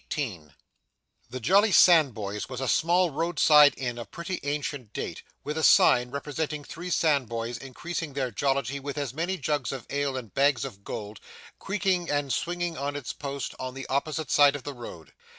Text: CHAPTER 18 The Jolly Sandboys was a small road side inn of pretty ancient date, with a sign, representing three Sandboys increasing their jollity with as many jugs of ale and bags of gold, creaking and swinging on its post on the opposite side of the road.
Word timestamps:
CHAPTER 0.09 0.21
18 0.23 0.53
The 1.29 1.39
Jolly 1.39 1.71
Sandboys 1.71 2.49
was 2.49 2.59
a 2.59 2.67
small 2.67 3.11
road 3.11 3.37
side 3.37 3.75
inn 3.77 3.99
of 3.99 4.09
pretty 4.09 4.39
ancient 4.41 4.93
date, 4.93 5.21
with 5.43 5.59
a 5.59 5.63
sign, 5.63 6.09
representing 6.09 6.63
three 6.63 6.89
Sandboys 6.89 7.59
increasing 7.59 8.13
their 8.13 8.31
jollity 8.31 8.79
with 8.79 8.97
as 8.97 9.13
many 9.13 9.37
jugs 9.37 9.71
of 9.71 9.85
ale 9.91 10.17
and 10.17 10.33
bags 10.33 10.65
of 10.65 10.83
gold, 10.83 11.19
creaking 11.59 12.09
and 12.09 12.33
swinging 12.33 12.75
on 12.79 12.95
its 12.95 13.13
post 13.13 13.53
on 13.59 13.75
the 13.75 13.85
opposite 13.89 14.31
side 14.31 14.55
of 14.55 14.63
the 14.63 14.73
road. 14.73 15.13